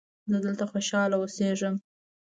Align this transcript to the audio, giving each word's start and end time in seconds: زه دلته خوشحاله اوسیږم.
زه 0.31 0.37
دلته 0.45 0.63
خوشحاله 0.71 1.15
اوسیږم. 1.19 1.75